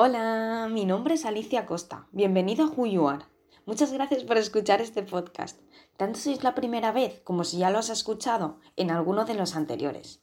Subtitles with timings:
[0.00, 2.06] Hola, mi nombre es Alicia Costa.
[2.12, 3.24] Bienvenido a Who You Are.
[3.66, 5.60] Muchas gracias por escuchar este podcast,
[5.96, 9.34] tanto si es la primera vez como si ya lo has escuchado en alguno de
[9.34, 10.22] los anteriores.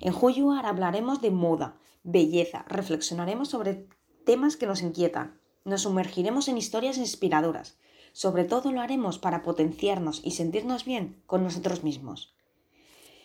[0.00, 3.88] En Who You Are hablaremos de moda, belleza, reflexionaremos sobre
[4.24, 7.80] temas que nos inquietan, nos sumergiremos en historias inspiradoras.
[8.12, 12.35] Sobre todo lo haremos para potenciarnos y sentirnos bien con nosotros mismos.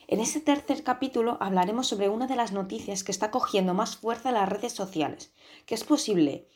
[0.08, 4.30] En este tercer capítulo hablaremos sobre una de las noticias que está cogiendo más fuerza
[4.30, 5.34] en las redes sociales,
[5.66, 6.48] que es posible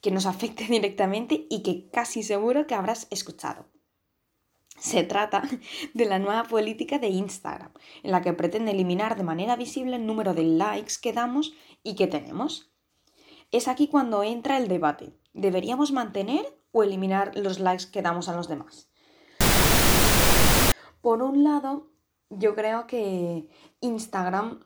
[0.00, 3.66] que nos afecte directamente y que casi seguro que habrás escuchado.
[4.78, 5.42] Se trata
[5.94, 10.06] de la nueva política de Instagram, en la que pretende eliminar de manera visible el
[10.06, 12.70] número de likes que damos y que tenemos.
[13.52, 15.14] Es aquí cuando entra el debate.
[15.32, 18.90] ¿Deberíamos mantener o eliminar los likes que damos a los demás?
[21.00, 21.90] Por un lado,
[22.30, 23.48] yo creo que
[23.80, 24.60] Instagram,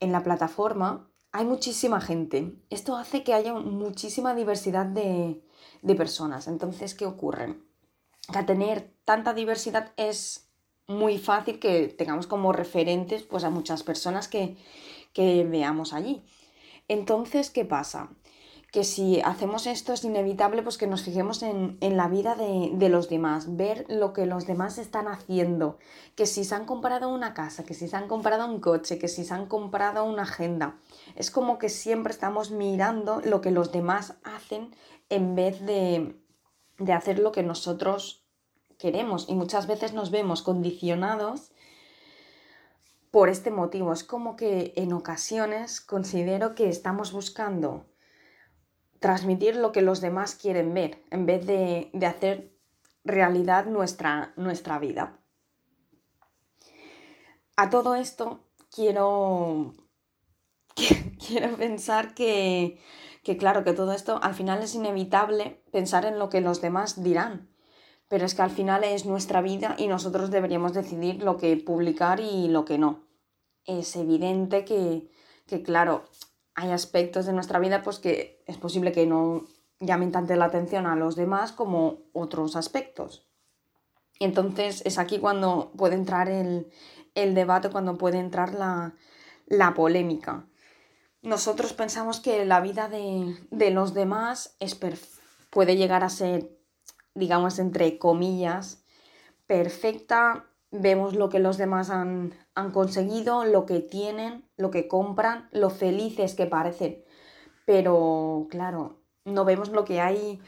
[0.00, 2.54] en la plataforma, hay muchísima gente.
[2.70, 5.42] Esto hace que haya muchísima diversidad de,
[5.96, 6.48] personas.
[6.48, 7.56] Entonces, ¿qué ocurre?
[8.32, 10.48] Que tener tanta diversidad es
[10.86, 14.56] muy fácil que tengamos como referentes pues, a muchas personas que,
[15.12, 16.24] que veamos allí.
[16.88, 18.10] Entonces, ¿qué pasa?
[18.70, 23.08] Que si hacemos esto es inevitable pues que nos fijemos en, la vida de, los
[23.08, 25.78] demás, ver lo que los demás están haciendo,
[26.14, 29.08] que si se han comprado una casa, que si se han comprado un coche, que
[29.08, 30.76] si se han comprado una agenda.
[31.16, 34.74] Es como que siempre estamos mirando lo que los demás hacen
[35.08, 36.20] en vez de,
[36.78, 38.26] de hacer lo que nosotros
[38.76, 41.52] queremos y muchas veces nos vemos condicionados
[43.10, 43.94] por este motivo.
[43.94, 47.86] Es como que en ocasiones considero que estamos buscando
[49.00, 52.52] transmitir lo que los demás quieren ver, en vez de, hacer
[53.04, 55.18] realidad nuestra, nuestra vida.
[57.56, 59.74] A todo esto quiero,
[61.26, 62.80] quiero pensar que,
[63.22, 67.02] que, claro, que todo esto al final es inevitable pensar en lo que los demás
[67.02, 67.48] dirán,
[68.08, 72.20] pero es que al final es nuestra vida y nosotros deberíamos decidir lo que publicar
[72.20, 73.06] y lo que no.
[73.64, 75.10] Es evidente que,
[75.46, 76.04] que claro,
[76.58, 79.44] hay aspectos de nuestra vida pues que es posible que no
[79.78, 83.28] llamen tanto la atención a los demás como otros aspectos.
[84.18, 86.66] Entonces es aquí cuando puede entrar el,
[87.14, 90.48] debate, cuando puede entrar la, polémica.
[91.22, 94.76] Nosotros pensamos que la vida de, los demás es
[95.50, 96.58] puede llegar a ser,
[97.14, 98.82] digamos, entre comillas,
[99.46, 102.32] perfecta vemos lo que los demás han,
[102.72, 107.04] conseguido, lo que tienen, lo que compran, lo felices que parecen.
[107.64, 110.40] Pero claro, no vemos lo que hay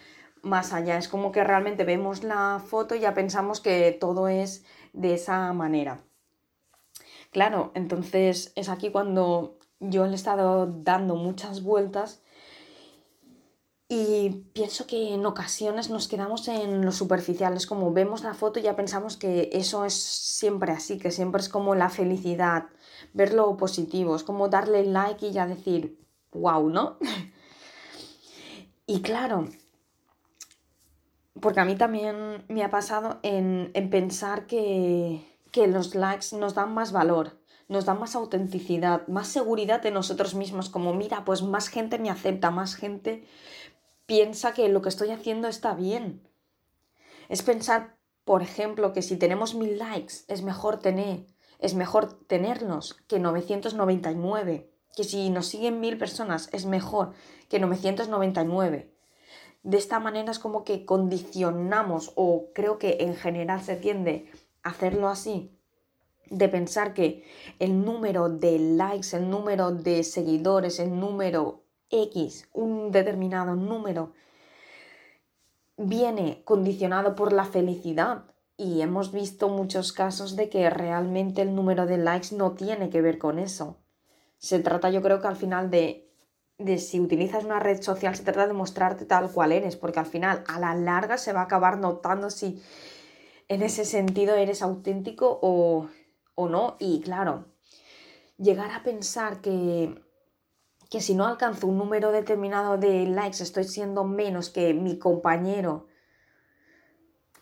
[0.43, 0.99] más allá.
[0.99, 5.53] Es como que realmente vemos la foto y ya pensamos que todo es de esa
[5.53, 6.03] manera.
[7.31, 12.23] Claro, entonces es aquí cuando yo le he estado dando muchas vueltas
[13.93, 18.61] y pienso que en ocasiones nos quedamos en lo superficial, es como vemos la foto
[18.61, 22.67] y ya pensamos que eso es siempre así, que siempre es como la felicidad,
[23.15, 25.99] ver lo positivo, es como darle like y ya decir,
[26.31, 26.99] wow, ¿no?
[28.87, 29.49] y claro,
[31.41, 36.73] porque a mí también me ha pasado en, pensar que, que los likes nos dan
[36.75, 41.67] más valor, nos dan más autenticidad, más seguridad de nosotros mismos, como mira, pues más
[41.67, 43.27] gente me acepta, más gente
[44.11, 46.29] piensa que lo que estoy haciendo está bien.
[47.29, 47.95] Es pensar,
[48.25, 51.27] por ejemplo, que si tenemos mil likes es mejor tener,
[51.61, 54.69] es mejor tenerlos que 999.
[54.97, 57.13] Que si nos siguen mil personas es mejor
[57.49, 58.93] que 999.
[59.63, 64.29] De esta manera es como que condicionamos, o creo que en general se tiende
[64.65, 65.57] a hacerlo así,
[66.31, 67.23] de pensar que
[67.61, 71.60] el número de likes, el número de seguidores, el número
[71.91, 74.13] X, un determinado número,
[75.77, 78.25] viene condicionado por la felicidad.
[78.57, 83.01] Y hemos visto muchos casos de que realmente el número de likes no tiene que
[83.01, 83.79] ver con eso.
[84.37, 86.13] Se trata yo creo que al final de,
[86.59, 90.07] de si utilizas una red social, se trata de mostrarte tal cual eres, porque al
[90.07, 92.63] final a la larga se va a acabar notando si
[93.49, 95.89] en ese sentido eres auténtico o,
[96.35, 96.77] o no.
[96.79, 97.47] Y claro,
[98.37, 100.03] llegar a pensar que
[100.91, 105.87] que si no alcanzo un número determinado de likes estoy siendo menos que mi compañero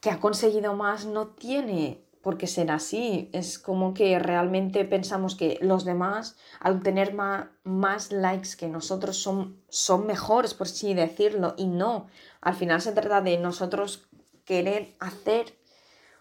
[0.00, 3.30] que ha conseguido más, no tiene por qué ser así.
[3.32, 9.60] Es como que realmente pensamos que los demás, al tener más, likes que nosotros, son,
[9.68, 12.06] son mejores, por así decirlo, y no.
[12.40, 14.08] Al final se trata de nosotros
[14.44, 15.58] querer hacer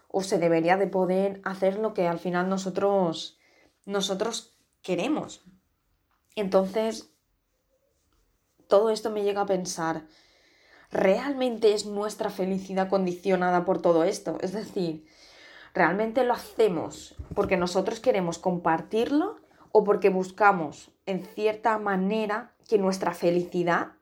[0.08, 3.38] o se debería de poder hacer lo que al final nosotros,
[3.84, 5.44] nosotros queremos.
[6.34, 7.10] Entonces,
[8.68, 10.02] todo esto me llega a pensar,
[10.90, 14.38] ¿realmente es nuestra felicidad condicionada por todo esto?
[14.40, 15.06] Es decir,
[15.74, 19.36] ¿realmente lo hacemos porque nosotros queremos compartirlo
[19.72, 23.92] o porque buscamos en cierta manera que nuestra felicidad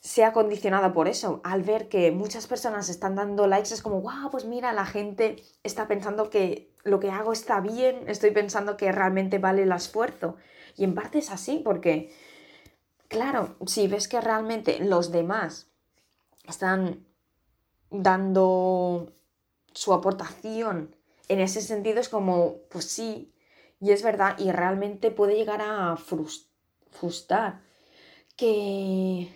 [0.00, 1.40] sea condicionada por eso.
[1.44, 5.42] Al ver que muchas personas están dando likes, es como, wow, pues mira, la gente
[5.62, 10.36] está pensando que lo que hago está bien, estoy pensando que realmente vale el esfuerzo.
[10.76, 12.14] Y en parte es así, porque,
[13.08, 15.68] claro, si ves que realmente los demás
[16.46, 17.06] están
[17.90, 19.12] dando
[19.72, 20.94] su aportación
[21.28, 23.32] en ese sentido, es como, pues sí,
[23.80, 27.60] y es verdad, y realmente puede llegar a frustrar
[28.36, 29.28] que,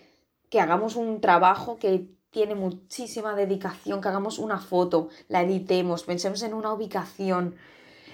[0.49, 6.41] que hagamos un trabajo que tiene muchísima dedicación, que hagamos una foto, la editemos, pensemos
[6.41, 7.55] en una ubicación,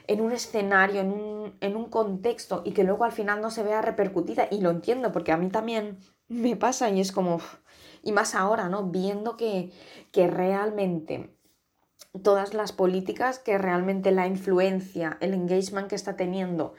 [0.09, 3.61] en un escenario, en un, en un, contexto y que luego al final no se
[3.61, 4.47] vea repercutida.
[4.50, 7.39] Y lo entiendo porque a mí también me pasa y es como,
[8.01, 8.85] y más ahora, ¿no?
[8.85, 9.71] Viendo que,
[10.11, 11.29] que realmente
[12.23, 16.73] todas las políticas, que realmente la influencia, el engagement que está teniendo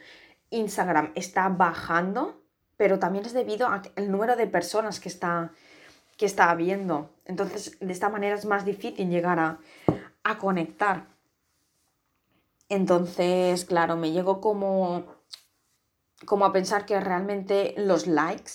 [0.50, 2.42] Instagram está bajando,
[2.76, 5.52] pero también es debido al número de personas que está,
[6.16, 7.10] que está habiendo.
[7.26, 9.60] Entonces, de esta manera es más difícil llegar a,
[10.24, 11.19] a conectar.
[12.70, 15.05] Entonces, claro, me llego como,
[16.25, 18.52] como a pensar que realmente los likes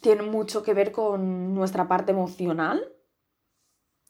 [0.00, 2.96] tienen mucho que ver con nuestra parte emocional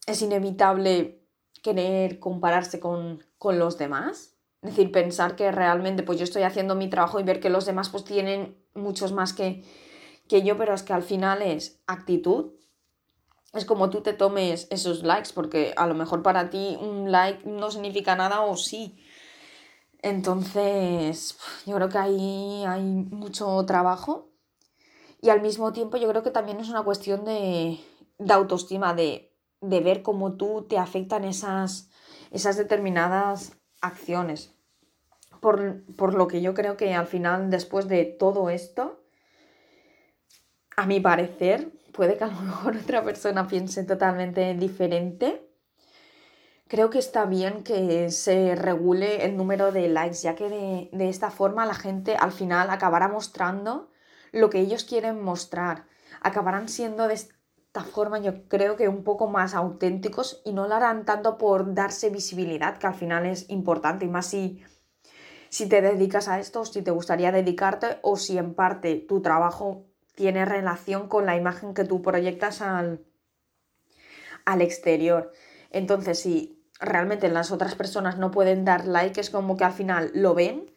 [0.06, 1.26] es inevitable
[1.62, 4.36] querer compararse con, los demás.
[4.62, 7.66] Es decir, pensar que realmente pues yo estoy haciendo mi trabajo y ver que los
[7.66, 9.64] demás pues tienen muchos más que,
[10.28, 12.52] que yo, pero es que al final es actitud.
[13.52, 17.48] Es como tú te tomes esos likes, porque a lo mejor para ti un like
[17.48, 19.04] no significa nada o sí.
[20.02, 21.36] Entonces,
[21.66, 24.30] yo creo que ahí hay mucho trabajo.
[25.20, 27.78] Y al mismo tiempo yo creo que también es una cuestión de,
[28.18, 29.30] de autoestima, de
[29.60, 31.90] de ver cómo tú te afectan esas,
[32.30, 34.52] esas determinadas acciones.
[35.40, 39.02] Por, lo que yo creo que al final, después de todo esto,
[40.76, 45.46] a mi parecer, puede que a lo mejor otra persona piense totalmente diferente.
[46.68, 51.08] Creo que está bien que se regule el número de likes, ya que de, de
[51.08, 53.90] esta forma la gente al final acabará mostrando
[54.32, 55.86] lo que ellos quieren mostrar.
[56.20, 57.18] Acabarán siendo de,
[57.70, 61.72] esta forma yo creo que un poco más auténticos y no lo harán tanto por
[61.72, 64.60] darse visibilidad, que al final es importante, y más si,
[65.50, 69.86] si te dedicas a esto, si te gustaría dedicarte o si en parte tu trabajo
[70.20, 73.02] tiene relación con la imagen que tú proyectas al,
[74.44, 75.32] al exterior.
[75.70, 80.10] Entonces, si realmente las otras personas no pueden dar like, es como que al final
[80.12, 80.70] lo ven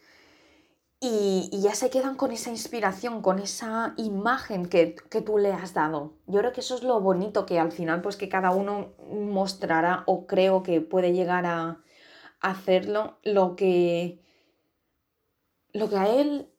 [1.01, 4.95] y, ya se quedan con esa inspiración, con esa imagen que,
[5.25, 6.13] tú le has dado.
[6.25, 10.03] Yo creo que eso es lo bonito que al final, pues que cada uno mostrará
[10.05, 11.83] o creo que puede llegar a
[12.39, 14.21] hacerlo lo que,
[15.73, 16.52] lo que a él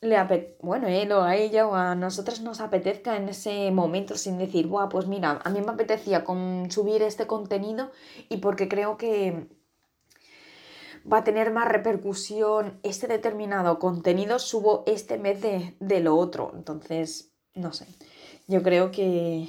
[0.00, 4.38] le bueno, él o a ella o a nosotros nos apetezca en ese momento sin
[4.38, 7.90] decir, Buah, pues mira, a mí me apetecía con subir este contenido
[8.28, 9.48] y porque creo que
[11.10, 16.52] va a tener más repercusión este determinado contenido, subo este mes de, lo otro.
[16.54, 17.86] Entonces, no sé.
[18.46, 19.48] Yo creo que,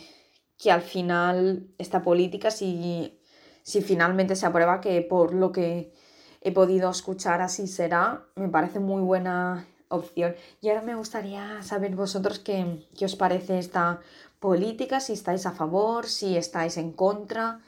[0.69, 3.19] al final esta política, si,
[3.63, 5.93] si finalmente se aprueba, que por lo que
[6.41, 10.35] he podido escuchar así será, me parece muy buena opción.
[10.61, 13.99] Y ahora me gustaría saber vosotros qué, qué, os parece esta
[14.39, 17.59] política, si estáis a favor, si estáis en contra.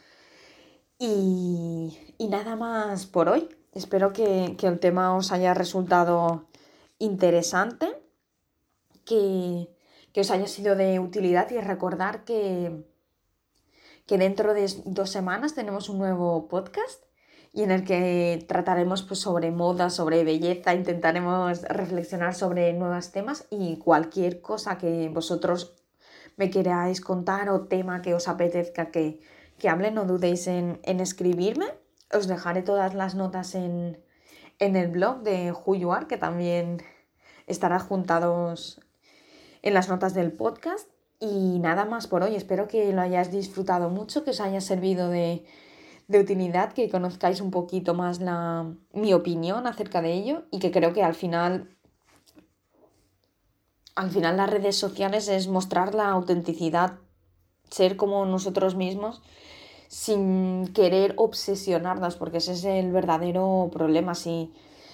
[0.98, 3.48] Y, y nada más por hoy.
[3.72, 6.46] Espero que, el tema os haya resultado
[6.98, 7.88] interesante,
[9.06, 9.68] que,
[10.14, 12.84] os haya sido de utilidad y recordar que,
[14.06, 17.02] que dentro de dos semanas tenemos un nuevo podcast
[17.52, 23.46] y en el que trataremos pues, sobre moda, sobre belleza, intentaremos reflexionar sobre nuevos temas
[23.50, 25.74] y cualquier cosa que vosotros
[26.36, 29.20] me queráis contar o tema que os apetezca que,
[29.58, 31.66] que hable, no dudéis en, en escribirme
[32.12, 33.98] os dejaré todas las notas en,
[34.58, 36.82] el blog de Juyuar, que también
[37.46, 38.80] estará juntados
[39.62, 40.88] en las notas del podcast.
[41.18, 42.34] Y nada más por hoy.
[42.34, 45.08] Espero que lo hayáis disfrutado mucho, que os haya servido
[46.12, 50.70] de, utilidad, que conozcáis un poquito más la, mi opinión acerca de ello y que
[50.70, 51.76] creo que al final,
[53.94, 56.98] al final las redes sociales es mostrar la autenticidad,
[57.70, 59.22] ser como nosotros mismos
[59.88, 64.14] sin querer obsesionarnos, porque ese es el verdadero problema.
[64.14, 64.50] Si,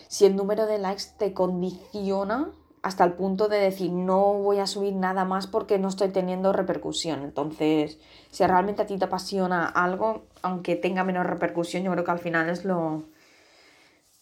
[0.08, 2.50] si el número de likes te condiciona
[2.82, 6.52] hasta el punto de decir no voy a subir nada más porque no estoy teniendo
[6.52, 7.22] repercusión.
[7.22, 7.98] Entonces,
[8.30, 12.18] si realmente a ti te apasiona algo, aunque tenga menos repercusión, yo creo que al
[12.18, 13.04] final es lo,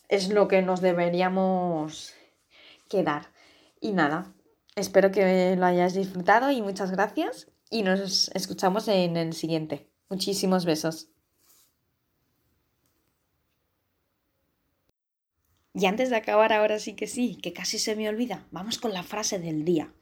[0.09, 2.15] es lo que nos deberíamos
[2.89, 3.29] quedar.
[3.81, 4.33] Y nada,
[4.75, 9.91] espero que lo hayas disfrutado y muchas gracias y nos escuchamos en el siguiente.
[10.09, 11.09] Muchísimos besos.
[15.79, 18.95] Y antes de acabar, ahora sí que sí, que casi se me olvida, vamos con
[18.95, 19.93] la frase del día.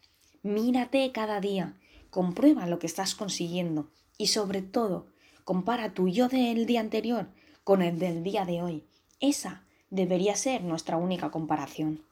[0.45, 1.75] Mírate cada día,
[2.11, 5.09] comprueba lo que estás consiguiendo y sobre todo,
[5.43, 7.27] compara tu yo del día anterior
[7.65, 8.85] con el del día de hoy.
[9.19, 12.05] Esa debería ser nuestra única comparación.